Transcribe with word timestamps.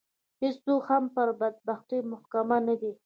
هېڅوک 0.41 0.81
هم 0.91 1.03
پر 1.15 1.27
بدبختي 1.39 1.99
محکوم 2.11 2.49
نه 2.67 2.75
دي. 2.81 2.91